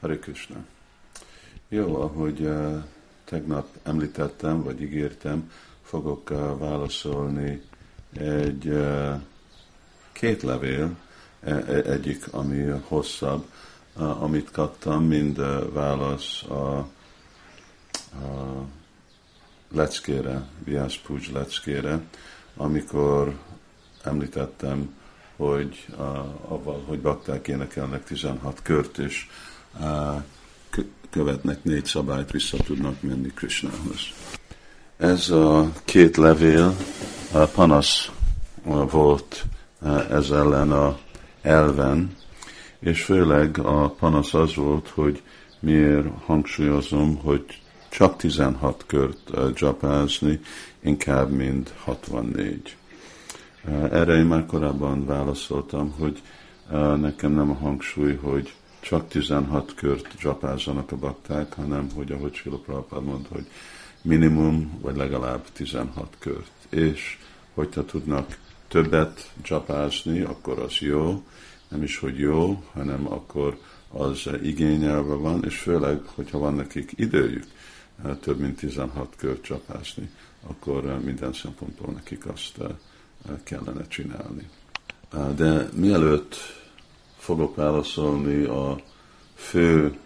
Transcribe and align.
Hare. 0.00 0.18
Jó, 1.68 2.00
ahogy 2.02 2.40
uh, 2.40 2.82
tegnap 3.24 3.66
említettem, 3.82 4.62
vagy 4.62 4.80
ígértem, 4.82 5.52
fogok 5.82 6.30
uh, 6.30 6.58
válaszolni 6.58 7.62
egy 8.12 8.66
uh, 8.66 9.20
két 10.12 10.42
levél, 10.42 10.96
e, 11.40 11.54
e, 11.54 11.82
egyik, 11.90 12.32
ami 12.32 12.64
hosszabb, 12.88 13.44
amit 13.94 14.50
kaptam, 14.50 15.04
mind 15.04 15.38
válasz 15.72 16.42
a, 16.42 16.76
a 16.78 16.88
leckére, 19.72 20.48
Viász 20.64 20.96
Pucs 20.96 21.30
leckére, 21.30 22.00
amikor 22.56 23.38
említettem, 24.02 24.94
hogy 25.36 25.86
uh, 25.88 25.98
avval, 26.52 26.82
hogy 26.86 27.00
bakták 27.00 27.48
énekelnek 27.48 28.04
16 28.04 28.62
kört, 28.62 28.98
és 28.98 29.28
követnek 31.10 31.64
négy 31.64 31.84
szabályt, 31.84 32.30
vissza 32.30 32.56
tudnak 32.56 33.02
menni 33.02 33.28
Krishnához. 33.34 34.00
Ez 34.96 35.30
a 35.30 35.72
két 35.84 36.16
levél 36.16 36.76
a 37.32 37.44
panasz 37.44 38.10
volt 38.90 39.44
ez 40.10 40.30
ellen 40.30 40.72
a 40.72 40.98
elven, 41.42 42.16
és 42.80 43.04
főleg 43.04 43.58
a 43.58 43.90
panasz 43.90 44.34
az 44.34 44.54
volt, 44.54 44.88
hogy 44.88 45.22
miért 45.60 46.06
hangsúlyozom, 46.24 47.16
hogy 47.16 47.44
csak 47.88 48.16
16 48.16 48.84
kört 48.86 49.52
dzsapázni, 49.52 50.40
inkább 50.80 51.30
mint 51.30 51.74
64. 51.84 52.76
Erre 53.90 54.14
én 54.14 54.24
már 54.24 54.46
korábban 54.46 55.06
válaszoltam, 55.06 55.94
hogy 55.98 56.22
nekem 57.00 57.32
nem 57.32 57.50
a 57.50 57.54
hangsúly, 57.54 58.14
hogy 58.14 58.54
csak 58.80 59.08
16 59.08 59.74
kört 59.74 60.14
dzsapázzanak 60.18 60.92
a 60.92 60.96
bakták, 60.96 61.52
hanem 61.52 61.90
hogy 61.94 62.12
ahogy 62.12 62.34
Sila 62.34 62.56
Prabhupád 62.56 63.04
mond, 63.04 63.26
hogy 63.28 63.46
minimum, 64.02 64.78
vagy 64.80 64.96
legalább 64.96 65.44
16 65.52 66.16
kört. 66.18 66.50
És 66.68 67.18
hogyha 67.54 67.84
tudnak 67.84 68.38
többet 68.68 69.30
dzsapázni, 69.42 70.20
akkor 70.20 70.58
az 70.58 70.78
jó, 70.78 71.22
nem 71.68 71.82
is, 71.82 71.98
hogy 71.98 72.18
jó, 72.18 72.64
hanem 72.72 73.12
akkor 73.12 73.58
az 73.88 74.28
igényelve 74.42 75.14
van, 75.14 75.44
és 75.44 75.58
főleg, 75.58 76.00
hogyha 76.14 76.38
van 76.38 76.54
nekik 76.54 76.92
időjük 76.96 77.44
eh, 78.04 78.16
több 78.20 78.38
mint 78.38 78.56
16 78.56 79.14
kört 79.16 79.42
csapásni, 79.42 80.10
akkor 80.46 80.86
eh, 80.86 80.98
minden 80.98 81.32
szempontból 81.32 81.92
nekik 81.92 82.26
azt 82.26 82.58
eh, 82.58 82.68
kellene 83.42 83.86
csinálni. 83.86 84.48
De 85.36 85.68
mielőtt 85.74 86.36
fogok 87.20 87.56
válaszolni 87.56 88.44
a 88.44 88.76
fő 89.34 89.98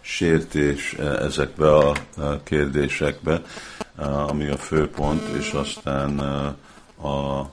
sértés 0.00 0.92
ezekbe 0.94 1.76
a 1.76 1.92
kérdésekbe, 2.42 3.42
ami 4.28 4.48
a 4.48 4.56
fő 4.56 4.88
pont, 4.88 5.28
és 5.28 5.52
aztán 5.52 6.18
a 7.02 7.48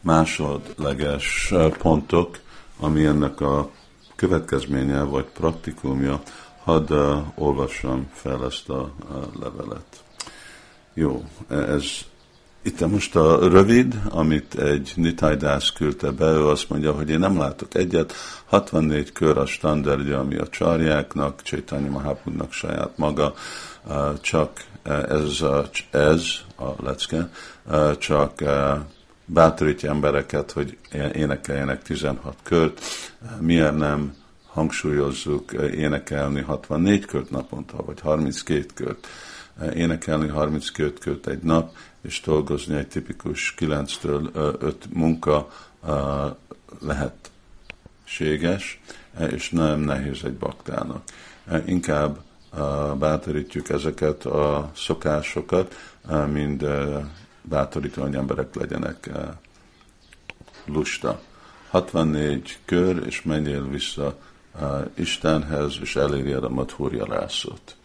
másodleges 0.00 1.54
pontok, 1.78 2.38
ami 2.80 3.04
ennek 3.04 3.40
a 3.40 3.70
következménye 4.16 5.02
vagy 5.02 5.24
praktikumja, 5.24 6.22
hadd 6.62 6.92
olvassam 7.34 8.10
fel 8.12 8.44
ezt 8.44 8.68
a 8.68 8.92
levelet. 9.40 10.04
Jó, 10.94 11.24
ez 11.48 11.84
itt 12.62 12.86
most 12.86 13.16
a 13.16 13.48
rövid, 13.48 14.00
amit 14.10 14.54
egy 14.54 14.92
Nitaidász 14.96 15.70
küldte 15.70 16.10
be, 16.10 16.24
ő 16.24 16.46
azt 16.46 16.68
mondja, 16.68 16.92
hogy 16.92 17.10
én 17.10 17.18
nem 17.18 17.38
látok 17.38 17.74
egyet, 17.74 18.12
64 18.44 19.12
kör 19.12 19.38
a 19.38 19.46
standardja, 19.46 20.18
ami 20.18 20.36
a 20.36 20.48
csarjáknak, 20.48 21.42
Csaitanya 21.42 21.90
Mahapudnak 21.90 22.52
saját 22.52 22.96
maga, 22.96 23.34
csak 24.20 24.64
ez, 25.08 25.44
ez 25.90 26.22
a 26.56 26.82
lecke, 26.82 27.30
csak 27.98 28.42
bátorítja 29.24 29.90
embereket, 29.90 30.52
hogy 30.52 30.78
énekeljenek 31.12 31.82
16 31.82 32.36
kört, 32.42 32.80
miért 33.40 33.76
nem 33.76 34.14
hangsúlyozzuk 34.46 35.52
énekelni 35.52 36.40
64 36.40 37.04
kört 37.04 37.30
naponta, 37.30 37.82
vagy 37.84 38.00
32 38.00 38.66
kört, 38.74 39.06
énekelni 39.74 40.28
32 40.28 40.92
kört 40.92 41.26
egy 41.26 41.42
nap, 41.42 41.76
és 42.00 42.20
dolgozni 42.20 42.76
egy 42.76 42.88
tipikus 42.88 43.54
9-től 43.58 44.32
5 44.60 44.88
munka 44.92 45.48
lehetséges, 46.80 48.80
és 49.30 49.50
nem 49.50 49.80
nehéz 49.80 50.24
egy 50.24 50.36
baktának. 50.36 51.02
Inkább 51.66 52.18
bátorítjuk 52.98 53.68
ezeket 53.68 54.24
a 54.24 54.70
szokásokat, 54.74 55.74
mind 56.32 56.66
bátorító, 57.42 58.02
hogy 58.02 58.14
emberek 58.14 58.54
legyenek 58.54 59.10
lusta. 60.64 61.20
64 61.68 62.58
kör, 62.64 63.06
és 63.06 63.22
menjél 63.22 63.68
vissza 63.68 64.18
Istenhez, 64.94 65.78
és 65.80 65.96
elérjed 65.96 66.44
a 66.44 66.48
Madhurja 66.48 67.04
rászót. 67.04 67.76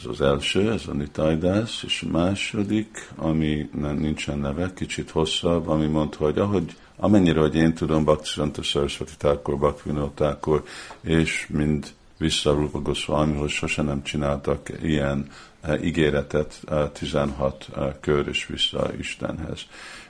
Ez 0.00 0.06
az 0.06 0.20
első, 0.20 0.72
ez 0.72 0.86
a 0.86 0.92
Nitaidász, 0.92 1.82
és 1.82 2.02
a 2.02 2.10
második, 2.10 3.08
ami 3.16 3.68
nem, 3.74 3.96
nincsen 3.96 4.38
neve, 4.38 4.72
kicsit 4.74 5.10
hosszabb, 5.10 5.68
ami 5.68 5.86
mondta, 5.86 6.18
hogy 6.18 6.38
ahogy, 6.38 6.76
amennyire, 6.96 7.40
hogy 7.40 7.54
én 7.54 7.74
tudom, 7.74 8.04
Bhaktisanta 8.04 8.62
Sarasvati 8.62 9.12
Thakur, 9.18 9.58
Bhaktivinoda 9.58 10.12
Thakur, 10.14 10.64
és 11.00 11.46
mind 11.50 11.86
vissza 12.18 12.52
Rupa 12.52 12.80
Goswamihoz 12.80 13.50
sose 13.50 13.82
nem 13.82 14.02
csináltak 14.02 14.68
ilyen 14.82 15.30
uh, 15.64 15.84
ígéretet, 15.84 16.60
uh, 16.70 16.92
16 16.92 17.68
uh, 17.76 17.94
kör 18.00 18.28
és 18.28 18.46
vissza 18.46 18.90
Istenhez. 18.98 19.60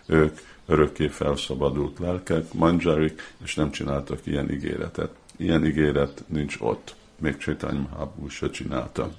Ők 0.06 0.38
örökké 0.66 1.08
felszabadult 1.08 1.98
lelkek, 1.98 2.52
manjarik, 2.52 3.34
és 3.44 3.54
nem 3.54 3.70
csináltak 3.70 4.26
ilyen 4.26 4.50
ígéretet. 4.50 5.10
Ilyen 5.36 5.66
ígéret 5.66 6.24
nincs 6.26 6.56
ott. 6.58 6.94
Még 7.18 7.36
Csaitanya 7.36 7.80
Mahaprabhu 7.80 8.28
se 8.28 8.50
csinálta 8.50 9.10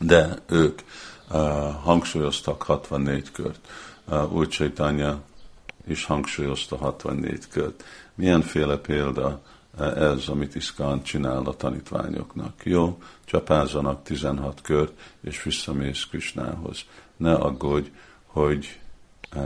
de 0.00 0.36
ők 0.46 0.80
uh, 1.30 1.38
hangsúlyoztak 1.82 2.62
64 2.62 3.30
kört. 3.30 3.58
Uh, 4.08 4.32
Úr 4.32 4.48
Csaitanya 4.48 5.20
is 5.86 6.04
hangsúlyozta 6.04 6.76
64 6.76 7.48
kört. 7.48 7.84
Milyenféle 8.14 8.76
példa 8.76 9.40
uh, 9.78 10.02
ez, 10.02 10.28
amit 10.28 10.54
Iszkán 10.54 11.02
csinál 11.02 11.44
a 11.44 11.56
tanítványoknak? 11.56 12.64
Jó, 12.64 12.98
csapázzanak 13.24 14.02
16 14.02 14.60
kört, 14.62 14.92
és 15.20 15.42
visszamész 15.42 16.06
Krisnához. 16.10 16.84
Ne 17.16 17.34
aggódj, 17.34 17.90
hogy 18.26 18.78
uh, 19.36 19.42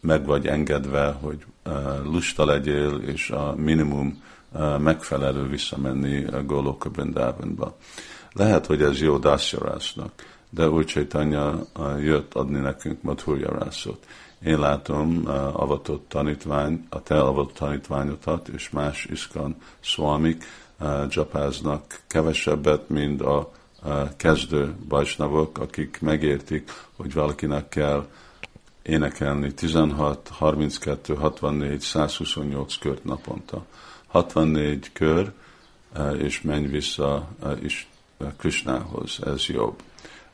meg 0.00 0.26
vagy 0.26 0.46
engedve, 0.46 1.12
hogy 1.12 1.44
uh, 1.66 2.04
lusta 2.04 2.44
legyél, 2.44 3.00
és 3.06 3.30
a 3.30 3.54
minimum 3.56 4.22
uh, 4.52 4.78
megfelelő 4.78 5.48
visszamenni 5.48 6.24
a 6.24 6.44
Goloka 6.44 6.90
Brindavanba. 6.90 7.76
Lehet, 8.36 8.66
hogy 8.66 8.82
ez 8.82 9.00
jó 9.00 9.18
Dasyarásznak, 9.18 10.12
de 10.50 10.68
úgy 10.68 10.86
Csaitanya 10.86 11.60
jött 12.00 12.34
adni 12.34 12.58
nekünk 12.58 13.02
Madhurjarászot. 13.02 14.06
Én 14.44 14.58
látom 14.58 15.22
avatott 15.52 16.08
tanítvány, 16.08 16.86
a 16.88 17.02
te 17.02 17.20
avatott 17.20 17.54
tanítványotat 17.54 18.48
és 18.48 18.70
más 18.70 19.04
iskan 19.10 19.56
szvamik 19.80 20.44
dzsapáznak 21.08 22.00
kevesebbet, 22.06 22.88
mint 22.88 23.20
a 23.22 23.50
kezdő 24.16 24.74
bajsnavok, 24.88 25.58
akik 25.58 25.98
megértik, 26.00 26.70
hogy 26.96 27.12
valakinek 27.12 27.68
kell 27.68 28.06
énekelni 28.82 29.54
16, 29.54 30.28
32, 30.28 31.14
64, 31.14 31.80
128 31.80 32.78
kört 32.78 33.04
naponta. 33.04 33.64
64 34.06 34.92
kör, 34.92 35.32
és 36.18 36.42
menj 36.42 36.66
vissza 36.66 37.28
is 37.62 37.88
Krishnához, 38.36 39.18
ez 39.24 39.46
jobb. 39.46 39.82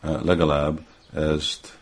Legalább 0.00 0.80
ezt 1.12 1.78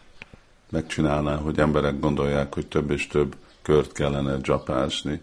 megcsinálná, 0.71 1.37
hogy 1.37 1.59
emberek 1.59 2.01
gondolják, 2.01 2.55
hogy 2.55 2.67
több 2.67 2.91
és 2.91 3.07
több 3.07 3.37
kört 3.63 3.93
kellene 3.93 4.37
dzsapázni, 4.37 5.21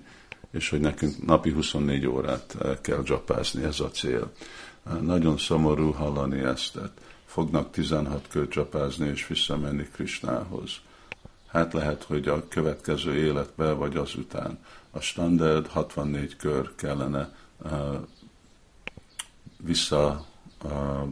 és 0.51 0.69
hogy 0.69 0.79
nekünk 0.79 1.25
napi 1.25 1.51
24 1.51 2.07
órát 2.07 2.57
kell 2.81 3.01
dzsapázni, 3.01 3.63
ez 3.63 3.79
a 3.79 3.89
cél. 3.89 4.31
Nagyon 5.01 5.37
szomorú 5.37 5.91
hallani 5.91 6.39
ezt. 6.39 6.79
Fognak 7.25 7.71
16 7.71 8.27
kört 8.27 8.49
dzsapázni 8.49 9.07
és 9.07 9.27
visszamenni 9.27 9.87
Krishnához. 9.93 10.71
Hát 11.47 11.73
lehet, 11.73 12.03
hogy 12.03 12.27
a 12.27 12.47
következő 12.47 13.15
életben 13.15 13.77
vagy 13.77 13.95
azután. 13.95 14.59
A 14.91 14.99
standard 14.99 15.67
64 15.67 16.35
kör 16.35 16.75
kellene 16.75 17.35
uh, 17.57 17.71
vissza 19.57 20.25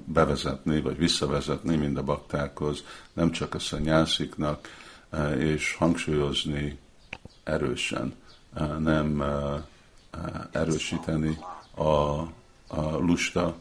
bevezetni, 0.05 0.81
vagy 0.81 0.97
visszavezetni 0.97 1.75
mind 1.75 1.97
a 1.97 2.03
baktákhoz, 2.03 2.83
nem 3.13 3.31
csak 3.31 3.53
a 3.53 3.59
szanyásziknak, 3.59 4.67
és 5.37 5.75
hangsúlyozni 5.75 6.79
erősen, 7.43 8.15
nem 8.79 9.23
erősíteni 10.51 11.37
a, 11.75 11.83
a 12.67 12.97
lusta 12.97 13.55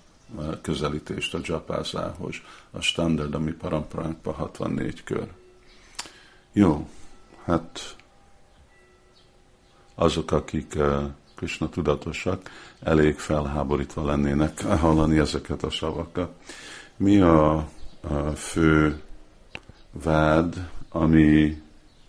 közelítést 0.63 1.35
a 1.35 1.41
japázához. 1.43 2.35
A 2.71 2.81
standard, 2.81 3.35
ami 3.35 3.53
parampránkban 3.53 4.35
64 4.35 5.05
kör. 5.05 5.33
Jó, 6.53 6.89
hát 7.45 7.97
azok, 9.95 10.31
akik 10.31 10.79
Krishna 11.45 11.69
tudatosak, 11.69 12.51
elég 12.83 13.19
felháborítva 13.19 14.05
lennének 14.05 14.63
hallani 14.63 15.19
ezeket 15.19 15.63
a 15.63 15.71
szavakat. 15.71 16.31
Mi 16.97 17.21
a, 17.21 17.55
a 18.01 18.31
fő 18.37 19.01
vád, 19.91 20.69
ami 20.89 21.57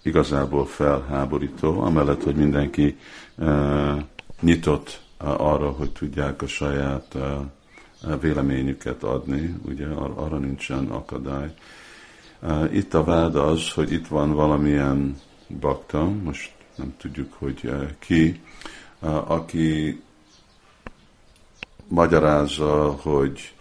igazából 0.04 0.66
felháborító, 0.66 1.82
amellett, 1.82 2.24
hogy 2.24 2.36
mindenki 2.36 2.98
uh, 3.36 4.02
nyitott 4.42 5.02
arra, 5.18 5.70
hogy 5.70 5.92
tudják 5.92 6.42
a 6.42 6.48
saját 6.48 7.14
uh, 7.14 8.20
véleményüket 8.22 9.04
adni, 9.04 9.56
ugye 9.66 9.88
ar- 9.88 10.18
arra 10.18 10.38
nincsen 10.38 10.86
akadály. 10.86 11.54
Uh, 12.42 12.76
itt 12.76 12.94
a 12.94 13.04
vád 13.04 13.36
az, 13.36 13.72
hogy 13.72 13.92
itt 13.92 14.08
van 14.08 14.34
valamilyen 14.34 15.20
bakta, 15.60 16.10
most 16.24 16.52
nem 16.76 16.94
tudjuk, 16.98 17.34
hogy 17.34 17.60
uh, 17.64 17.90
ki, 18.00 18.42
aki 19.28 20.02
magyarázza, 21.88 22.92
hogy, 22.92 23.54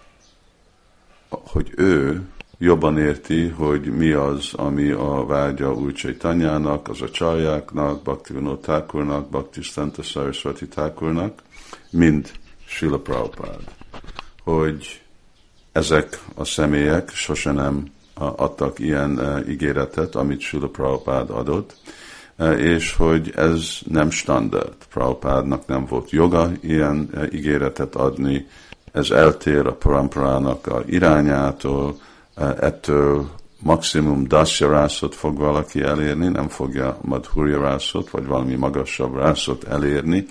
hogy 1.29 1.73
ő 1.77 2.29
jobban 2.59 2.99
érti, 2.99 3.49
hogy 3.49 3.97
mi 3.97 4.13
az, 4.13 4.55
ami 4.55 4.91
a 4.91 5.25
vágya 5.27 5.73
új 5.73 5.93
tanyának, 6.19 6.89
az 6.89 7.03
a 7.03 7.11
csaljáknak, 7.11 8.03
Bhaktivinoda 8.03 8.61
Thakurnak, 8.61 9.29
Bhaktisztanta 9.31 10.03
Saraswati 10.03 10.69
Thakurnak, 10.69 11.43
mind 11.91 12.33
Srila 12.67 12.99
Prabhupád. 12.99 13.61
Hogy 14.43 15.03
ezek 15.73 16.23
a 16.35 16.45
személyek 16.45 17.11
sose 17.11 17.53
nem 17.53 17.93
adtak 18.15 18.79
ilyen 18.79 19.21
e, 19.21 19.45
ígéretet, 19.49 20.15
amit 20.15 20.41
Srila 20.41 20.69
Prabhupád 20.69 21.31
adott, 21.31 21.77
és 22.59 22.95
hogy 22.95 23.33
ez 23.37 23.79
nem 23.87 24.11
standard. 24.11 24.75
Prabhupádnak 24.93 25.67
nem 25.67 25.87
volt 25.87 26.11
joga 26.11 26.51
ilyen 26.61 27.09
e, 27.15 27.29
ígéretet 27.33 27.95
adni, 27.95 28.47
ez 28.93 29.11
eltér 29.11 29.67
a 29.67 29.75
paramparának 29.75 30.67
a 30.67 30.83
irányától, 30.87 31.97
ettől 32.61 33.29
maximum 33.61 34.29
dasya 34.29 34.71
rászot 34.71 35.15
fog 35.15 35.39
valaki 35.39 35.83
elérni, 35.83 36.29
nem 36.29 36.49
fogja 36.49 36.99
madhurya 37.01 37.61
rászot, 37.61 38.11
vagy 38.11 38.27
valami 38.27 38.55
magasabb 38.55 39.17
rászot 39.17 39.65
elérni, 39.65 40.27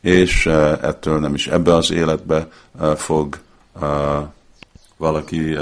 és 0.00 0.46
ettől 0.80 1.18
nem 1.18 1.34
is 1.34 1.46
ebbe 1.46 1.74
az 1.74 1.90
életbe 1.90 2.48
fog 2.96 3.38
valaki 4.96 5.56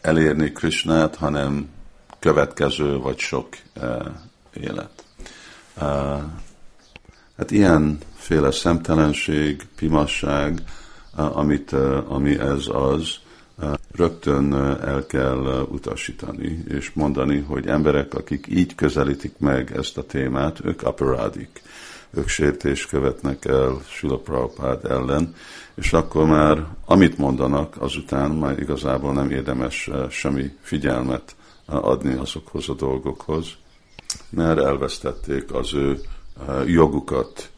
elérni 0.00 0.52
Krishnát, 0.52 1.16
hanem 1.16 1.68
következő 2.18 2.98
vagy 2.98 3.18
sok 3.18 3.48
élet. 4.52 5.04
Hát 7.36 7.50
ilyenféle 7.50 8.50
szemtelenség, 8.50 9.66
pimasság, 9.76 10.62
amit, 11.14 11.72
ami 12.08 12.38
ez 12.38 12.66
az, 12.66 13.18
rögtön 13.92 14.54
el 14.84 15.06
kell 15.06 15.66
utasítani, 15.70 16.64
és 16.68 16.90
mondani, 16.92 17.38
hogy 17.38 17.66
emberek, 17.66 18.14
akik 18.14 18.46
így 18.48 18.74
közelítik 18.74 19.38
meg 19.38 19.76
ezt 19.76 19.98
a 19.98 20.06
témát, 20.06 20.64
ők 20.64 20.82
aparádik, 20.82 21.62
ők 22.10 22.28
sértést 22.28 22.88
követnek 22.88 23.44
el 23.44 23.80
Sula 23.88 24.18
Prabhupád 24.18 24.84
ellen, 24.84 25.34
és 25.74 25.92
akkor 25.92 26.26
már 26.26 26.66
amit 26.84 27.18
mondanak, 27.18 27.76
azután 27.78 28.30
már 28.30 28.58
igazából 28.58 29.12
nem 29.12 29.30
érdemes 29.30 29.90
semmi 30.10 30.52
figyelmet 30.60 31.34
adni 31.66 32.14
azokhoz 32.14 32.68
a 32.68 32.74
dolgokhoz, 32.74 33.46
mert 34.30 34.58
elvesztették 34.58 35.54
az 35.54 35.74
ő 35.74 36.00
jogukat 36.66 37.50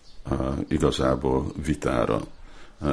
igazából 0.68 1.46
vitára. 1.64 2.20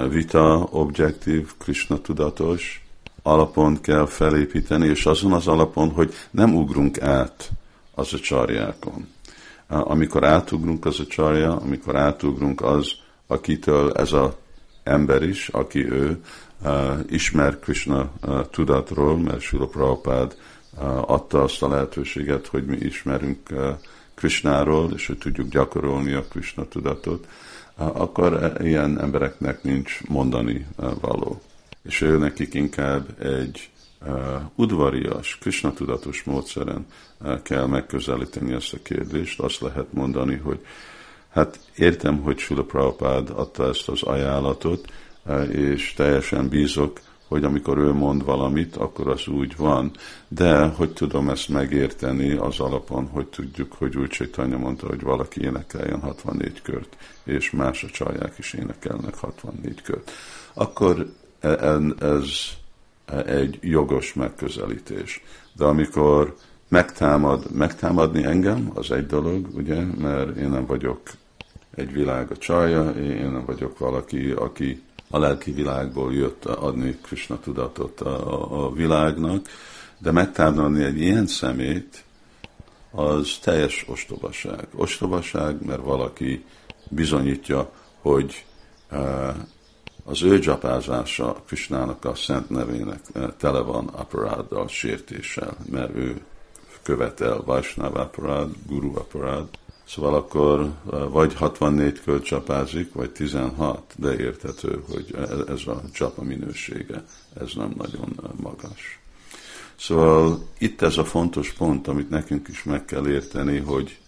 Vita 0.09 0.67
objektív, 0.71 1.51
Krishna 1.57 2.01
tudatos, 2.01 2.85
alapon 3.23 3.81
kell 3.81 4.05
felépíteni, 4.05 4.87
és 4.87 5.05
azon 5.05 5.33
az 5.33 5.47
alapon, 5.47 5.89
hogy 5.89 6.13
nem 6.31 6.55
ugrunk 6.55 7.01
át 7.01 7.49
az 7.95 8.13
a 8.13 8.19
csarjákon. 8.19 9.07
Amikor 9.67 10.23
átugrunk 10.23 10.85
az 10.85 10.99
a 10.99 11.05
csarja, 11.05 11.55
amikor 11.55 11.95
átugrunk 11.95 12.61
az, 12.61 12.91
akitől 13.27 13.93
ez 13.93 14.11
a 14.11 14.37
ember 14.83 15.23
is, 15.23 15.47
aki 15.47 15.91
ő, 15.91 16.21
ismer 17.07 17.59
Krishna 17.59 18.11
tudatról, 18.51 19.17
mert 19.17 19.41
Sula 19.41 19.65
Prabhupád 19.65 20.35
adta 21.05 21.43
azt 21.43 21.61
a 21.61 21.67
lehetőséget, 21.67 22.47
hogy 22.47 22.65
mi 22.65 22.77
ismerünk 22.77 23.53
Krishnáról, 24.13 24.91
és 24.93 25.07
hogy 25.07 25.17
tudjuk 25.17 25.49
gyakorolni 25.49 26.13
a 26.13 26.23
Krishna 26.23 26.67
tudatot, 26.67 27.27
akkor 27.75 28.53
ilyen 28.59 28.99
embereknek 28.99 29.63
nincs 29.63 30.01
mondani 30.07 30.67
való 31.01 31.41
és 31.83 32.01
ő 32.01 32.17
nekik 32.17 32.53
inkább 32.53 33.23
egy 33.23 33.69
udvarias, 34.55 35.37
Krishna 35.37 35.73
tudatos 35.73 36.23
módszeren 36.23 36.85
kell 37.43 37.65
megközelíteni 37.65 38.53
ezt 38.53 38.73
a 38.73 38.77
kérdést. 38.83 39.39
Azt 39.39 39.59
lehet 39.59 39.93
mondani, 39.93 40.35
hogy 40.35 40.65
hát 41.29 41.59
értem, 41.75 42.19
hogy 42.21 42.37
Sula 42.37 42.63
Prabhupád 42.63 43.29
adta 43.29 43.67
ezt 43.67 43.89
az 43.89 44.03
ajánlatot, 44.03 44.91
és 45.51 45.93
teljesen 45.93 46.49
bízok, 46.49 46.99
hogy 47.29 47.43
amikor 47.43 47.77
ő 47.77 47.93
mond 47.93 48.23
valamit, 48.23 48.75
akkor 48.75 49.07
az 49.07 49.27
úgy 49.27 49.55
van. 49.55 49.91
De 50.27 50.65
hogy 50.65 50.93
tudom 50.93 51.29
ezt 51.29 51.49
megérteni 51.49 52.33
az 52.33 52.59
alapon, 52.59 53.07
hogy 53.07 53.27
tudjuk, 53.27 53.73
hogy 53.73 53.97
úgy 53.97 54.07
Csaitanya 54.07 54.57
mondta, 54.57 54.87
hogy 54.87 55.01
valaki 55.01 55.41
énekeljen 55.41 55.99
64 55.99 56.61
kört, 56.61 56.97
és 57.23 57.51
más 57.51 57.83
a 57.83 57.87
csalják 57.87 58.37
is 58.37 58.53
énekelnek 58.53 59.15
64 59.15 59.81
kört. 59.81 60.11
Akkor 60.53 61.13
ez 61.99 62.29
egy 63.25 63.57
jogos 63.61 64.13
megközelítés. 64.13 65.23
De 65.53 65.65
amikor 65.65 66.35
megtámad, 66.67 67.51
megtámadni 67.51 68.23
engem, 68.23 68.71
az 68.73 68.91
egy 68.91 69.05
dolog, 69.05 69.47
ugye, 69.53 69.83
mert 69.83 70.37
én 70.37 70.49
nem 70.49 70.65
vagyok 70.65 71.01
egy 71.75 71.91
világ 71.91 72.31
a 72.31 72.37
csalja, 72.37 72.89
én 72.89 73.31
nem 73.31 73.43
vagyok 73.45 73.77
valaki, 73.77 74.31
aki 74.31 74.81
a 75.09 75.17
lelki 75.17 75.51
világból 75.51 76.13
jött 76.13 76.45
adni 76.45 76.97
Krishna 77.01 77.39
tudatot 77.39 78.01
a, 78.01 78.65
a 78.65 78.71
világnak, 78.71 79.47
de 79.97 80.11
megtámadni 80.11 80.83
egy 80.83 80.99
ilyen 80.99 81.27
szemét, 81.27 82.03
az 82.91 83.37
teljes 83.41 83.85
ostobaság. 83.87 84.67
Ostobaság, 84.75 85.65
mert 85.65 85.83
valaki 85.83 86.45
bizonyítja, 86.89 87.71
hogy 88.01 88.45
uh, 88.91 89.35
az 90.09 90.23
ő 90.23 90.39
csapázása 90.39 91.43
Krisnának 91.47 92.05
a 92.05 92.15
szent 92.15 92.49
nevének 92.49 92.99
eh, 93.13 93.23
tele 93.37 93.59
van 93.59 93.87
aparáddal, 93.87 94.67
sértéssel, 94.67 95.57
mert 95.71 95.95
ő 95.95 96.21
követel 96.83 97.41
Vajsnáv 97.45 97.95
aparád, 97.95 98.49
Guru 98.67 98.95
aparád, 98.97 99.47
Szóval 99.89 100.15
akkor 100.15 100.59
eh, 100.91 101.09
vagy 101.09 101.33
64 101.33 102.01
költ 102.01 102.23
csapázik, 102.23 102.93
vagy 102.93 103.09
16, 103.11 103.93
de 103.97 104.17
érthető, 104.17 104.83
hogy 104.91 105.15
e-, 105.15 105.51
ez 105.51 105.67
a 105.67 105.81
csapa 105.93 106.23
minősége, 106.23 107.03
ez 107.41 107.53
nem 107.55 107.73
nagyon 107.77 108.19
eh, 108.23 108.29
magas. 108.41 108.99
Szóval 109.75 110.47
itt 110.57 110.81
ez 110.81 110.97
a 110.97 111.05
fontos 111.05 111.53
pont, 111.53 111.87
amit 111.87 112.09
nekünk 112.09 112.47
is 112.47 112.63
meg 112.63 112.85
kell 112.85 113.07
érteni, 113.07 113.57
hogy 113.57 113.99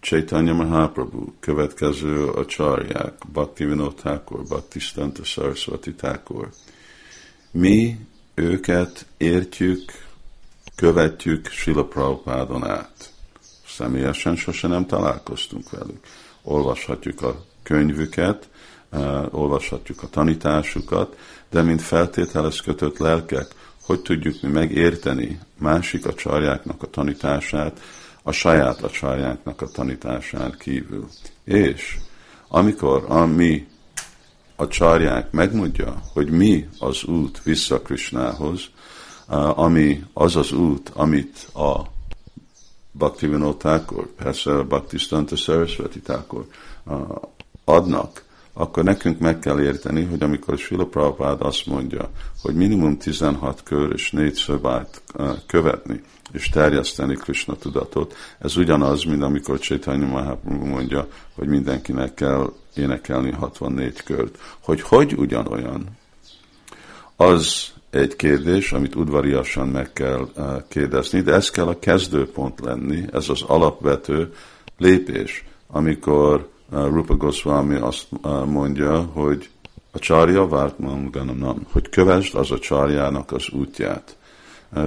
Chaitanya 0.00 0.52
Mahaprabhu, 0.52 1.32
következő 1.40 2.26
a 2.26 2.46
csarják, 2.46 3.14
Bhakti 3.32 3.64
Vinod 3.64 3.94
Thakur, 3.94 4.42
Bhaktisztanta 4.42 5.24
Saraswati 5.24 5.94
Thakur. 5.94 6.48
Mi 7.50 7.96
őket 8.34 9.06
értjük, 9.16 9.92
követjük 10.76 11.48
Sila 11.48 11.84
Prabhupádon 11.84 12.64
át. 12.64 13.09
Személyesen 13.80 14.36
sose 14.36 14.68
nem 14.68 14.86
találkoztunk 14.86 15.70
velük. 15.70 16.06
Olvashatjuk 16.42 17.22
a 17.22 17.44
könyvüket, 17.62 18.48
uh, 18.92 19.34
olvashatjuk 19.34 20.02
a 20.02 20.08
tanításukat, 20.08 21.18
de 21.50 21.62
mint 21.62 21.82
feltételez 21.82 22.60
kötött 22.60 22.98
lelkek, 22.98 23.46
hogy 23.82 24.00
tudjuk 24.00 24.42
mi 24.42 24.48
megérteni 24.48 25.38
másik 25.58 26.06
a 26.06 26.14
csarjáknak 26.14 26.82
a 26.82 26.86
tanítását, 26.86 27.80
a 28.22 28.32
saját 28.32 28.82
acsarjánknak 28.82 29.62
a 29.62 29.68
tanításán 29.68 30.54
kívül. 30.58 31.08
És 31.44 31.98
amikor 32.48 33.04
a 33.08 33.24
mi 33.24 33.66
a 34.56 34.68
csarják 34.68 35.30
megmondja, 35.30 36.02
hogy 36.12 36.30
mi 36.30 36.68
az 36.78 37.04
út 37.04 37.42
vissza 37.42 37.80
Krishnához, 37.82 38.60
ami 39.54 40.04
az 40.12 40.36
az 40.36 40.52
út, 40.52 40.88
amit 40.94 41.48
a 41.54 41.98
Bhaktivinoda 42.92 43.56
Thakur, 43.56 44.06
persze 44.06 44.50
a 44.56 44.64
Bhaktisztanta 44.64 45.36
Saraswati 45.36 46.00
Thakur 46.00 46.46
adnak, 47.64 48.24
akkor 48.52 48.84
nekünk 48.84 49.18
meg 49.18 49.38
kell 49.38 49.60
érteni, 49.60 50.04
hogy 50.04 50.22
amikor 50.22 50.58
Srila 50.58 50.86
Prabhupád 50.86 51.40
azt 51.40 51.66
mondja, 51.66 52.10
hogy 52.42 52.54
minimum 52.54 52.98
16 52.98 53.62
kör 53.62 53.92
és 53.92 54.10
négy 54.10 54.34
szobát 54.34 55.02
követni, 55.46 56.02
és 56.32 56.48
terjeszteni 56.48 57.14
Krishna 57.14 57.56
tudatot, 57.56 58.14
ez 58.38 58.56
ugyanaz, 58.56 59.04
mint 59.04 59.22
amikor 59.22 59.58
Chaitanya 59.58 60.06
Mahaprabhu 60.06 60.66
mondja, 60.66 61.08
hogy 61.34 61.48
mindenkinek 61.48 62.14
kell 62.14 62.52
énekelni 62.74 63.30
64 63.30 64.02
kört. 64.02 64.38
Hogy 64.60 64.80
hogy 64.80 65.14
ugyanolyan, 65.14 65.84
az 67.16 67.72
egy 67.90 68.16
kérdés, 68.16 68.72
amit 68.72 68.94
udvariasan 68.94 69.68
meg 69.68 69.92
kell 69.92 70.28
kérdezni, 70.68 71.20
de 71.20 71.32
ez 71.32 71.50
kell 71.50 71.66
a 71.66 71.78
kezdőpont 71.78 72.60
lenni, 72.60 73.04
ez 73.12 73.28
az 73.28 73.42
alapvető 73.42 74.32
lépés, 74.78 75.44
amikor 75.66 76.48
Rupa 76.70 77.16
Goswami 77.16 77.74
azt 77.74 78.06
mondja, 78.46 79.00
hogy 79.00 79.50
a 79.90 79.98
csárja 79.98 80.48
várt 80.48 80.78
manganam, 80.78 81.66
hogy 81.72 81.88
kövesd 81.88 82.34
az 82.34 82.50
a 82.50 82.58
csárjának 82.58 83.32
az 83.32 83.48
útját. 83.48 84.16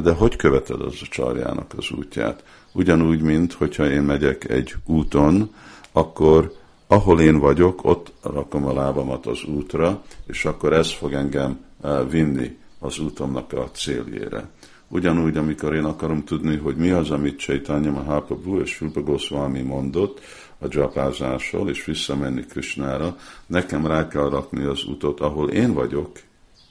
De 0.03 0.11
hogy 0.11 0.35
követed 0.35 0.81
az 0.81 0.95
a 1.01 1.05
csárjának 1.09 1.73
az 1.77 1.85
útját? 1.97 2.43
Ugyanúgy, 2.71 3.21
mint 3.21 3.53
hogyha 3.53 3.89
én 3.89 4.01
megyek 4.01 4.49
egy 4.49 4.75
úton, 4.85 5.53
akkor 5.91 6.53
ahol 6.87 7.21
én 7.21 7.39
vagyok, 7.39 7.79
ott 7.83 8.11
rakom 8.21 8.65
a 8.65 8.73
lábamat 8.73 9.25
az 9.25 9.43
útra, 9.43 10.03
és 10.27 10.45
akkor 10.45 10.73
ez 10.73 10.91
fog 10.91 11.13
engem 11.13 11.65
vinni 12.09 12.57
az 12.83 12.99
útomnak 12.99 13.53
a 13.53 13.71
céljére. 13.71 14.49
Ugyanúgy, 14.87 15.37
amikor 15.37 15.73
én 15.73 15.83
akarom 15.83 16.23
tudni, 16.23 16.57
hogy 16.57 16.75
mi 16.75 16.89
az, 16.89 17.11
amit 17.11 17.39
Chaitanya 17.39 17.91
Mahaprabhu 17.91 18.59
és 18.59 18.79
Rupa 18.79 19.01
Goswami 19.01 19.61
mondott 19.61 20.21
a 20.57 20.67
dzsapázásról, 20.67 21.69
és 21.69 21.85
visszamenni 21.85 22.45
Krishnára, 22.45 23.17
nekem 23.45 23.87
rá 23.87 24.07
kell 24.07 24.29
rakni 24.29 24.63
az 24.63 24.83
utat, 24.83 25.19
ahol 25.19 25.49
én 25.49 25.73
vagyok, 25.73 26.19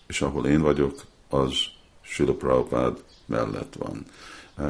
és 0.06 0.22
ahol 0.22 0.46
én 0.46 0.60
vagyok, 0.60 1.00
az 1.28 1.52
Srila 2.00 2.34
Prabhupád 2.34 3.02
mellett 3.26 3.74
van. 3.78 4.04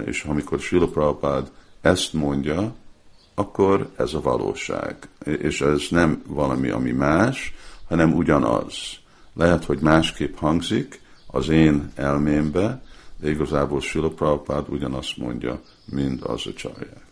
És 0.05 0.25
amikor 0.25 0.61
Srila 0.61 0.89
Prabhupád 0.89 1.51
ezt 1.81 2.13
mondja, 2.13 2.75
akkor 3.35 3.91
ez 3.97 4.15
a 4.15 4.21
valóság. 4.21 5.09
És 5.25 5.61
ez 5.61 5.83
nem 5.91 6.23
valami, 6.27 6.69
ami 6.69 6.91
más, 6.91 7.55
hanem 7.89 8.13
ugyanaz. 8.13 8.75
Lehet, 9.35 9.65
hogy 9.65 9.79
másképp 9.81 10.37
hangzik 10.37 11.02
az 11.33 11.49
én 11.49 11.93
elmémbe, 11.95 12.83
de 13.21 13.31
igazából 13.31 13.81
Srila 13.81 14.09
Prabhupád 14.09 14.69
ugyanazt 14.69 15.17
mondja, 15.17 15.61
mint 15.85 16.23
az 16.23 16.47
a 16.47 16.53
csajják. 16.53 17.07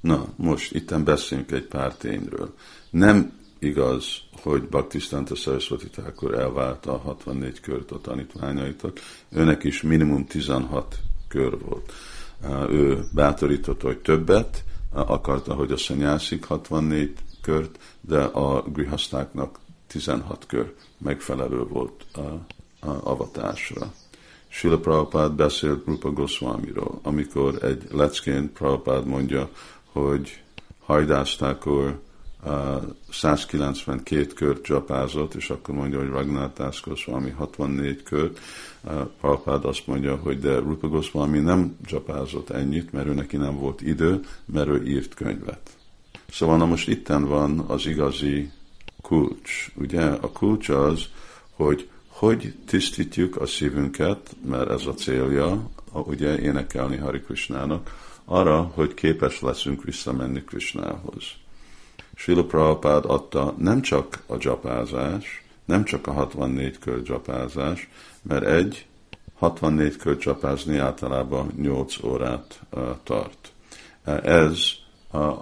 Na, 0.00 0.26
most 0.36 0.74
itten 0.74 1.04
beszéljünk 1.04 1.52
egy 1.52 1.66
pár 1.66 1.94
tényről. 1.94 2.54
Nem 2.90 3.32
igaz, 3.58 4.04
hogy 4.42 4.62
Bhaktisztanta 4.62 5.34
Saraswati 5.34 5.88
Thakur 5.88 6.34
elválta 6.34 6.92
a 6.92 6.98
64 6.98 7.60
kört 7.60 7.90
a 7.90 8.00
tanítványaitól, 8.00 8.92
őnek 9.28 9.64
is 9.64 9.82
minimum 9.82 10.26
16 10.26 10.98
kör 11.28 11.58
volt. 11.58 11.92
Ő 12.70 13.04
bátorította, 13.14 13.86
hogy 13.86 13.98
többet, 13.98 14.64
akarta, 14.92 15.54
hogy 15.54 15.72
a 15.72 15.76
szanyászik 15.76 16.44
64 16.44 17.12
kört, 17.42 17.78
de 18.00 18.22
a 18.22 18.62
grihasztáknak 18.62 19.58
16 19.86 20.46
kör 20.46 20.74
megfelelő 20.98 21.62
volt 21.62 22.04
avatásra. 22.80 23.92
Sila 24.48 24.78
Prabhupád 24.78 25.32
beszélt 25.32 25.86
Rupa 25.86 26.10
Goswamiról, 26.10 26.98
amikor 27.02 27.64
egy 27.64 27.82
leckén 27.90 28.52
Prabhupád 28.52 29.06
mondja, 29.06 29.50
hogy 29.92 30.42
hajdáztákor 30.84 32.00
uh, 32.44 32.82
192 33.10 34.26
kört 34.26 34.62
csapázott, 34.62 35.34
és 35.34 35.50
akkor 35.50 35.74
mondja, 35.74 35.98
hogy 35.98 36.08
Ragnátász 36.08 36.80
Goswami 36.80 37.30
64 37.30 38.02
kört. 38.02 38.38
Uh, 38.84 38.92
Prabhupád 39.20 39.64
azt 39.64 39.86
mondja, 39.86 40.16
hogy 40.16 40.38
de 40.38 40.58
Rupa 40.58 40.88
Goswami 40.88 41.38
nem 41.38 41.76
csapázott 41.86 42.50
ennyit, 42.50 42.92
mert 42.92 43.06
ő 43.06 43.14
neki 43.14 43.36
nem 43.36 43.58
volt 43.58 43.80
idő, 43.80 44.24
mert 44.44 44.68
ő 44.68 44.84
írt 44.86 45.14
könyvet. 45.14 45.70
Szóval 46.30 46.56
na 46.56 46.66
most 46.66 46.88
itten 46.88 47.24
van 47.24 47.58
az 47.58 47.86
igazi 47.86 48.50
kulcs. 49.02 49.70
Ugye 49.74 50.02
a 50.02 50.30
kulcs 50.32 50.68
az, 50.68 51.04
hogy 51.50 51.88
hogy 52.18 52.54
tisztítjuk 52.66 53.36
a 53.36 53.46
szívünket, 53.46 54.36
mert 54.48 54.70
ez 54.70 54.86
a 54.86 54.94
célja, 54.94 55.70
ugye 55.92 56.38
énekelni 56.38 56.96
Hari 56.96 57.20
Krishnának, 57.20 57.96
arra, 58.24 58.62
hogy 58.62 58.94
képes 58.94 59.40
leszünk 59.40 59.84
visszamenni 59.84 60.44
Krishnához. 60.44 61.24
Srila 62.14 62.44
Prabhupád 62.44 63.04
adta 63.04 63.54
nem 63.58 63.80
csak 63.80 64.22
a 64.26 64.36
dzsapázás, 64.36 65.44
nem 65.64 65.84
csak 65.84 66.06
a 66.06 66.12
64 66.12 66.78
kör 66.78 67.02
dzsapázás, 67.02 67.88
mert 68.22 68.44
egy 68.44 68.86
64 69.34 69.96
kör 69.96 70.16
dzsapázni 70.16 70.76
általában 70.76 71.52
8 71.56 72.02
órát 72.04 72.60
tart. 73.02 73.52
Ez 74.22 74.58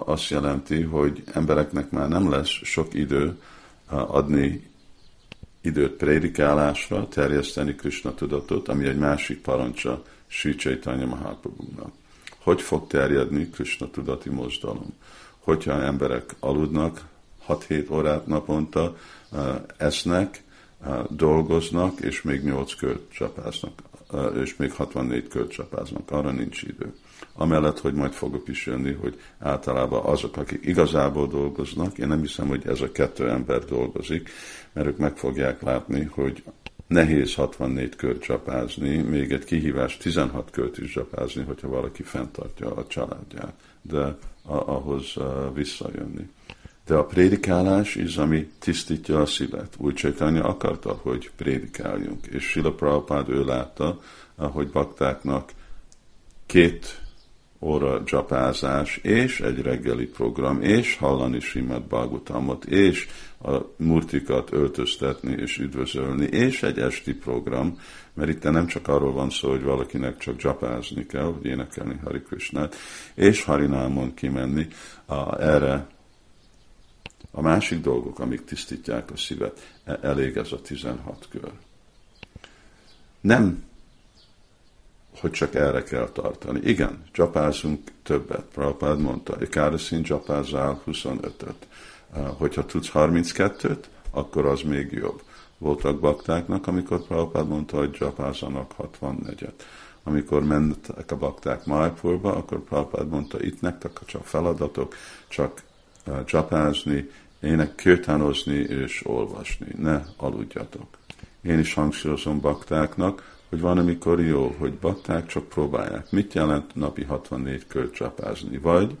azt 0.05 0.29
jelenti, 0.29 0.81
hogy 0.81 1.23
embereknek 1.33 1.89
már 1.91 2.09
nem 2.09 2.29
lesz 2.29 2.49
sok 2.63 2.93
idő 2.93 3.41
adni 3.87 4.73
időt 5.65 5.91
prédikálásra, 5.91 7.07
terjeszteni 7.07 7.75
Krishna 7.75 8.13
tudatot, 8.13 8.67
ami 8.67 8.85
egy 8.85 8.97
másik 8.97 9.41
parancsa 9.41 10.03
Sri 10.27 10.55
Chaitanya 10.55 11.05
Mahaprabhu-nak. 11.05 11.91
Hogy 12.39 12.61
fog 12.61 12.87
terjedni 12.87 13.49
Krishna 13.49 13.89
tudati 13.89 14.29
mozdalom? 14.29 14.93
Hogyha 15.39 15.81
emberek 15.81 16.35
aludnak 16.39 17.05
6-7 17.47 17.91
órát 17.91 18.27
naponta, 18.27 18.95
esznek, 19.77 20.43
dolgoznak, 21.09 21.99
és 21.99 22.21
még 22.21 22.43
8 22.43 22.75
kört 22.75 23.11
csapáznak, 23.11 23.81
és 24.43 24.55
még 24.55 24.71
64 24.71 25.27
kört 25.27 25.51
csapáznak, 25.51 26.11
arra 26.11 26.31
nincs 26.31 26.61
idő. 26.61 26.93
Amellett, 27.33 27.79
hogy 27.79 27.93
majd 27.93 28.11
fogok 28.11 28.47
is 28.47 28.65
jönni, 28.65 28.93
hogy 28.93 29.19
általában 29.39 30.05
azok, 30.05 30.37
akik 30.37 30.65
igazából 30.65 31.27
dolgoznak, 31.27 31.97
én 31.97 32.07
nem 32.07 32.21
hiszem, 32.21 32.47
hogy 32.47 32.67
ez 32.67 32.81
a 32.81 32.91
kettő 32.91 33.29
ember 33.29 33.65
dolgozik, 33.65 34.29
mert 34.73 34.87
ők 34.87 34.97
meg 34.97 35.17
fogják 35.17 35.61
látni, 35.61 36.03
hogy 36.03 36.43
nehéz 36.87 37.33
64 37.35 37.95
kört 37.95 38.21
csapázni, 38.21 38.97
még 38.97 39.31
egy 39.31 39.43
kihívás 39.43 39.97
16 39.97 40.51
kört 40.51 40.77
is 40.77 40.91
csapázni, 40.91 41.43
hogyha 41.43 41.67
valaki 41.67 42.03
fenntartja 42.03 42.75
a 42.75 42.87
családját, 42.87 43.53
de 43.81 44.17
ahhoz 44.45 45.13
visszajönni. 45.53 46.29
De 46.85 46.95
a 46.95 47.05
prédikálás 47.05 47.95
is, 47.95 48.17
ami 48.17 48.49
tisztítja 48.59 49.21
a 49.21 49.25
szívet. 49.25 49.73
Úgy 49.77 49.93
Csaitanya 49.93 50.43
akarta, 50.43 50.99
hogy 51.01 51.31
prédikáljunk. 51.35 52.25
És 52.25 52.43
Sila 52.43 52.73
Prabhupád 52.73 53.29
ő 53.29 53.43
látta, 53.43 53.99
hogy 54.35 54.69
baktáknak 54.69 55.51
két 56.45 57.04
óra 57.59 57.99
dzsapázás, 57.99 58.97
és 58.97 59.39
egy 59.39 59.61
reggeli 59.61 60.05
program, 60.05 60.61
és 60.61 60.97
hallani 60.97 61.39
Simad 61.39 61.83
Bhagavatamot, 61.83 62.65
és 62.65 63.07
a 63.41 63.57
murtikat 63.77 64.51
öltöztetni 64.51 65.31
és 65.31 65.57
üdvözölni, 65.57 66.25
és 66.25 66.63
egy 66.63 66.79
esti 66.79 67.13
program, 67.13 67.79
mert 68.13 68.29
itt 68.29 68.43
nem 68.43 68.67
csak 68.67 68.87
arról 68.87 69.11
van 69.11 69.29
szó, 69.29 69.49
hogy 69.49 69.63
valakinek 69.63 70.17
csak 70.17 70.35
dzsapázni 70.35 71.05
kell, 71.05 71.23
hogy 71.23 71.45
énekelni 71.45 71.99
Hari 72.03 72.21
Krishnát, 72.21 72.75
és 73.15 73.43
Harinámon 73.43 74.13
kimenni, 74.13 74.67
a, 75.05 75.41
erre 75.41 75.87
a 77.31 77.41
másik 77.41 77.81
dolgok, 77.81 78.19
amik 78.19 78.43
tisztítják 78.43 79.11
a 79.11 79.17
szívet, 79.17 79.73
e, 79.83 79.99
elég 80.01 80.37
ez 80.37 80.51
a 80.51 80.61
16 80.61 81.27
kör. 81.29 81.51
Nem, 83.21 83.63
hogy 85.19 85.31
csak 85.31 85.55
erre 85.55 85.83
kell 85.83 86.09
tartani. 86.09 86.59
Igen, 86.63 87.03
csapázunk 87.11 87.81
többet. 88.03 88.45
Prabhupád 88.53 88.99
mondta, 88.99 89.35
Ikáraszín 89.41 90.03
csapázzál 90.03 90.81
25-öt. 90.87 91.67
Hogyha 92.37 92.65
tudsz 92.65 92.89
32-t, 92.93 93.83
akkor 94.11 94.45
az 94.45 94.61
még 94.61 94.91
jobb. 94.91 95.21
Voltak 95.57 95.99
baktáknak, 95.99 96.67
amikor 96.67 97.05
Prabhupád 97.07 97.47
mondta, 97.47 97.77
hogy 97.77 97.91
csapázzanak 97.91 98.73
64-et. 99.01 99.53
Amikor 100.03 100.43
mentek 100.43 101.11
a 101.11 101.17
bakták 101.17 101.65
Májpurba, 101.65 102.35
akkor 102.35 102.63
Prabhupád 102.63 103.07
mondta, 103.07 103.43
itt 103.43 103.61
nektek 103.61 103.91
csak 104.05 104.25
feladatok, 104.25 104.95
csak 105.27 105.63
csapázni, 106.25 107.09
ének 107.41 107.75
kőtánozni 107.75 108.55
és 108.55 109.01
olvasni, 109.05 109.67
ne 109.77 110.01
aludjatok. 110.17 110.87
Én 111.41 111.59
is 111.59 111.73
hangsúlyozom 111.73 112.39
baktáknak, 112.39 113.34
hogy 113.55 113.63
van, 113.63 113.77
amikor 113.77 114.21
jó, 114.21 114.55
hogy 114.59 114.73
bakták 114.73 115.25
csak 115.25 115.49
próbálják. 115.49 116.11
Mit 116.11 116.33
jelent 116.33 116.75
napi 116.75 117.03
64 117.03 117.67
kört 117.67 117.93
csapázni? 117.93 118.57
Vagy 118.57 118.95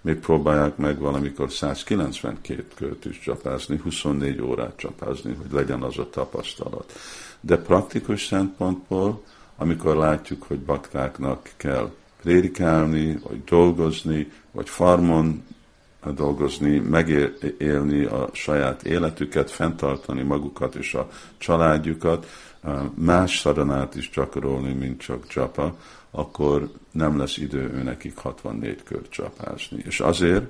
még 0.00 0.16
próbálják 0.16 0.76
meg 0.76 0.98
valamikor 0.98 1.52
192 1.52 2.64
kört 2.74 3.04
is 3.04 3.18
csapázni, 3.18 3.80
24 3.82 4.40
órát 4.40 4.76
csapázni, 4.76 5.34
hogy 5.34 5.52
legyen 5.52 5.82
az 5.82 5.98
a 5.98 6.10
tapasztalat. 6.10 6.92
De 7.40 7.56
praktikus 7.56 8.26
szempontból, 8.26 9.22
amikor 9.56 9.96
látjuk, 9.96 10.42
hogy 10.42 10.58
baktáknak 10.58 11.50
kell 11.56 11.90
prédikálni, 12.22 13.18
vagy 13.28 13.44
dolgozni, 13.44 14.32
vagy 14.50 14.68
farmon 14.68 15.44
dolgozni, 16.14 16.78
megélni 16.78 18.04
a 18.04 18.28
saját 18.32 18.82
életüket, 18.82 19.50
fenntartani 19.50 20.22
magukat 20.22 20.74
és 20.74 20.94
a 20.94 21.10
családjukat, 21.38 22.26
más 22.94 23.38
szaranát 23.38 23.94
is 23.94 24.10
gyakorolni, 24.10 24.72
mint 24.72 25.00
csak 25.00 25.26
csapa, 25.26 25.76
akkor 26.10 26.70
nem 26.90 27.18
lesz 27.18 27.36
idő 27.36 27.72
ő 27.74 27.82
nekik 27.82 28.16
64 28.16 28.82
kör 28.82 29.08
csapázni. 29.08 29.82
És 29.86 30.00
azért, 30.00 30.46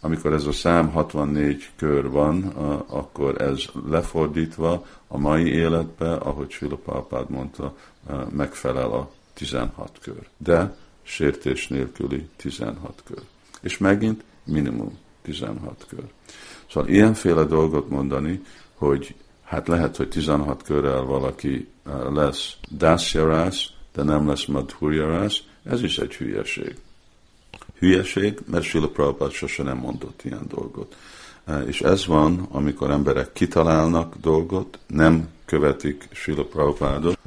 amikor 0.00 0.32
ez 0.32 0.44
a 0.46 0.52
szám 0.52 0.90
64 0.90 1.70
kör 1.76 2.10
van, 2.10 2.42
akkor 2.86 3.42
ez 3.42 3.64
lefordítva 3.88 4.86
a 5.06 5.18
mai 5.18 5.46
életbe, 5.46 6.12
ahogy 6.14 6.50
Silopápád 6.50 7.30
mondta, 7.30 7.76
megfelel 8.30 8.90
a 8.90 9.10
16 9.34 9.98
kör. 10.00 10.28
De 10.36 10.76
sértés 11.02 11.68
nélküli 11.68 12.28
16 12.36 13.02
kör. 13.04 13.22
És 13.60 13.78
megint 13.78 14.24
minimum 14.44 14.98
16 15.22 15.86
kör. 15.88 16.04
Szóval 16.70 16.88
ilyenféle 16.90 17.44
dolgot 17.44 17.88
mondani, 17.88 18.42
hogy 18.74 19.14
hát 19.44 19.68
lehet, 19.68 19.96
hogy 19.96 20.08
16 20.08 20.62
körrel 20.62 21.02
valaki 21.02 21.68
lesz 22.12 22.56
dászjarász, 22.68 23.66
de 23.94 24.02
nem 24.02 24.28
lesz 24.28 24.44
madhurjarász, 24.44 25.38
ez 25.64 25.82
is 25.82 25.98
egy 25.98 26.14
hülyeség. 26.14 26.76
Hülyeség, 27.78 28.38
mert 28.46 28.64
Sila 28.64 28.88
Prabhupád 28.88 29.30
sose 29.30 29.62
nem 29.62 29.76
mondott 29.76 30.20
ilyen 30.24 30.46
dolgot. 30.48 30.96
És 31.66 31.80
ez 31.80 32.06
van, 32.06 32.46
amikor 32.50 32.90
emberek 32.90 33.32
kitalálnak 33.32 34.16
dolgot, 34.16 34.78
nem 34.86 35.28
követik 35.44 36.08
Sila 36.12 36.44
Prabhupádot, 36.44 37.18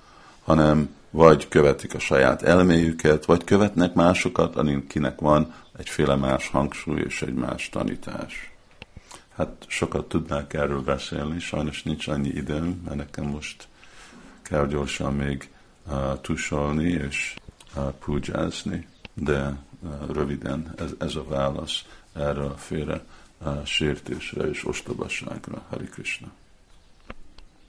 hanem 0.44 0.96
vagy 1.10 1.48
követik 1.48 1.94
a 1.94 2.00
saját 2.00 2.42
elméjüket, 2.42 3.26
vagy 3.26 3.44
követnek 3.44 3.94
másokat, 3.94 4.56
akinek 4.56 5.20
van 5.20 5.54
egyféle 5.78 6.16
más 6.16 6.48
hangsúly 6.48 7.02
és 7.02 7.22
egy 7.22 7.34
más 7.34 7.70
tanítás. 7.70 8.52
Hát 9.36 9.66
sokat 9.68 10.08
tudnák 10.08 10.54
erről 10.54 10.82
beszélni, 10.82 11.40
sajnos 11.40 11.84
nincs 11.84 12.08
annyi 12.08 12.30
időm, 12.30 12.82
mert 12.86 12.96
nekem 12.98 13.26
most 13.26 13.68
kell 14.42 14.68
gyorsan 14.68 15.14
még 15.14 15.50
uh, 15.88 16.22
tusolni 16.22 16.90
és 16.90 17.36
uh, 17.76 17.92
pujázni, 17.92 18.88
de 19.14 19.58
uh, 19.80 20.10
röviden 20.12 20.74
ez, 20.78 20.92
ez 21.00 21.16
a 21.16 21.24
válasz 21.24 21.86
erre 22.14 22.44
a 22.44 22.58
félre 22.58 23.06
uh, 23.38 23.66
sértésre 23.66 24.50
és 24.50 24.66
ostobaságra. 24.66 25.64
Hari 25.70 25.86
Krishna. 25.86 26.28